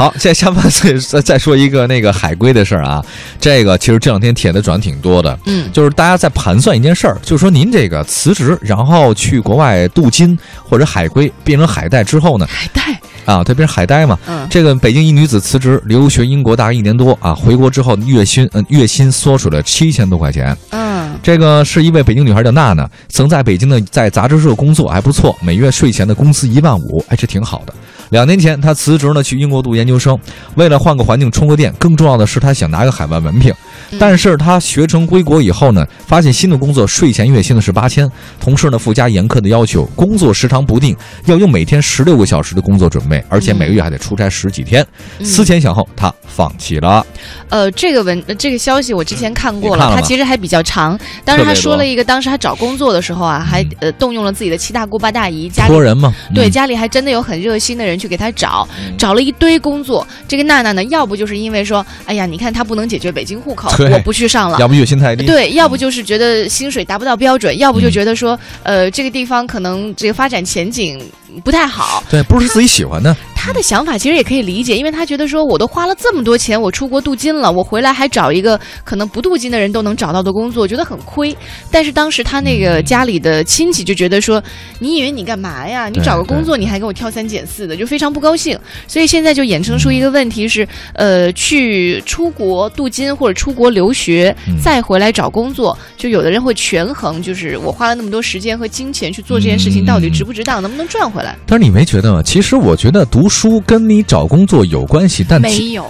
[0.00, 3.04] 好，现在下半岁再再说一个那个海归的事儿啊，
[3.38, 14.48] 这个其实这两天帖子转挺多的，嗯，就是大家在盘算一件事儿，就是说您这个辞职，然后去国外镀金或者海归变成海带之后呢，海带，啊，他变成海带嘛，嗯。
[14.48, 20.56] 这个北京一女子辞职留学英国大概一年多啊，回国之后月薪嗯、月薪缩水了七千多块钱。
[20.70, 21.10] 嗯。
[21.22, 27.74] 这个是一位北京女孩叫娜娜，曾在北京的在杂志社工作，还不错，每月税前的工资一万五，哎，这挺好的。
[28.10, 30.18] 两年前，他辞职呢，去英国读研究生，
[30.56, 33.52] 为了换个环境充个电，更重要的是他想拿个海外文凭。
[33.98, 44.86] 但是他学成归国以后呢，发现新的工作税前月薪呢是八千，同事呢附加严苛的要求，工作时长不定，要用每天十六个小时的工作准备，而且每个月还得出差十几天。
[45.24, 47.04] 思前想后，他放弃了。
[47.48, 50.98] 呃，这个文呃这个消息我之前看过了他其实还比较长。
[51.24, 60.06] 当时他说了一个，当时他找工作的时候啊，还呃动用了自己的七大姑八大姨，家里托人嘛，对，嗯家里还真的有很热心的人去给他找，嗯找了一堆工作。
[60.26, 64.58] 这个娜娜呢，要不就是因为说，哎呀，你看她不能解决北京户口，我不去上了。
[64.58, 70.98] 要不月薪太低，对，要不就是觉得薪水达不到标准，要不就嗯觉得说，呃，这个地方可能这个发展前景
[71.44, 72.02] 不太好。
[72.08, 73.14] 对，不是自己喜欢的。
[73.42, 81.34] 他的想法其实也可以理解，因为他觉得说，我都花了这么多钱，我出国镀金了，我回来还找一个可能不镀金的人都能找到的工作，觉得很亏。
[81.70, 84.42] 但是当时他那个家里的亲戚就觉得说，
[84.78, 85.88] 你以为你干嘛呀？
[85.88, 88.58] 你找个工作你还给我挑三拣四的，就非常不高兴。
[88.86, 101.34] 所以现在就衍生出一个问题是，呃，去出国镀金或者出国留学，嗯再回来找工作，就有的人会权衡，就是我花了那么多时间和金钱去做这件事情，嗯到底值不值当，能不能赚回来？
[101.46, 102.22] 但是你没觉得吗？
[102.22, 105.86] 其实我觉得读书跟你找工作有关系，但没有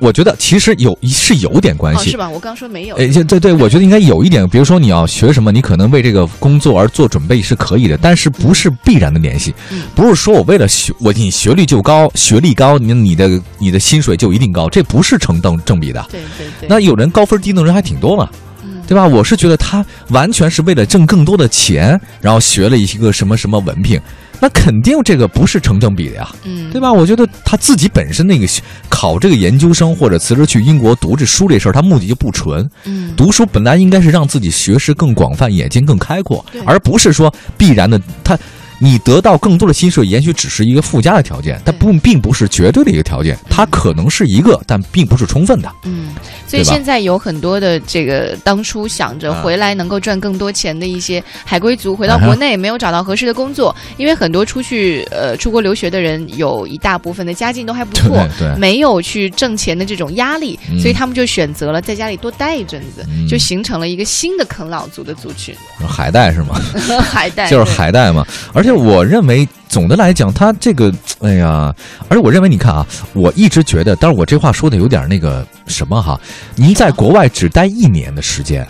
[0.00, 2.16] 我觉得其实有是有点关哦，系是。
[2.16, 2.28] 吧？
[2.28, 2.96] 我刚说没有。
[2.96, 9.54] 哎，对对，我觉得应该有一点，比如说你要学什么，你可能为这个工作而做准备是可以的，但是不是必然的联系。
[9.70, 16.04] 嗯不是说我为了学我你学历就高，学历高，你你的你的薪水就一定高，这不是成正正比的。
[16.10, 18.28] 对对对，那有人高分低能人还挺多嘛，
[18.62, 19.06] 嗯对吧？
[19.06, 23.98] 我是觉得他完全是为了挣更多的钱，然后学了一个什么什么文凭，
[24.40, 26.28] 那肯定这个不是成正比的呀。
[26.44, 26.92] 嗯，对吧？
[26.92, 28.46] 我觉得他自己本身那个
[28.88, 32.68] 考这个研究生或者辞职去英国读这书这事儿，他目的就不纯。
[32.84, 38.38] 嗯，读书本来应该是让自己学识更广泛，眼睛更开阔，而不是说必然的他。
[38.78, 45.70] 你得到更多的薪水，也许只是一个附加的条件，但不并不是绝对的一个条件，它可能是一个，但并不是充分的。
[45.84, 46.08] 嗯，
[46.46, 58.08] 所以现在有很多的这个当初想着回来能够赚更多钱的一些海归族，回到国内没有找到合适的工作，因为很多出去呃出国留学的人有一大部分的家境都还不错，
[58.38, 58.58] 对对。
[58.58, 60.80] 没有去挣钱的这种压力，嗯。
[60.80, 63.28] 所以他们就选择了在家里多待一阵子，嗯。
[63.28, 65.54] 就形成了一个新的啃老族的族群，
[65.86, 66.60] 海带是吗？
[67.00, 68.26] 海带就是海带嘛。
[68.52, 71.74] 而而且我认为，总的来讲，他这个，哎呀，
[72.08, 76.18] 而且我认为，你看啊，我一直觉得，但是我这话说的有点那个什么哈，
[76.56, 78.66] 您在国外只待一年的时间。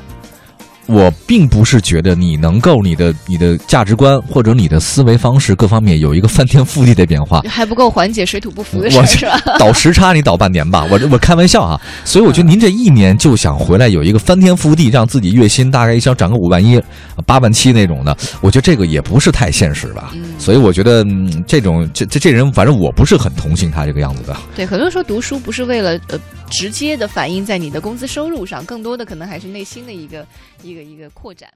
[0.86, 9.40] 我并不是觉得你能够你的你的价值观或者你的思维方式各方面有一个翻天覆地的变化， 还不够缓解水土不服的事我儿是吧？
[9.58, 11.80] 倒时差你倒半年吧，我这我开玩笑啊。
[12.04, 16.80] 所以我觉得您这一年就想回来有一个翻天覆地，让自己月薪大概一想涨个五万一、
[17.26, 20.10] 八万七那种的，我觉得这个也不是太现实吧。
[20.14, 24.36] 嗯所以我觉得、嗯、这种这这这人，反正我不是很同情他这个样子的。
[24.54, 26.18] 对，很多人说读书不是为了呃
[26.50, 30.26] 直接的反映在你的工资收入上，更多的可能还是内心的一个
[30.62, 31.48] 一个一个扩展。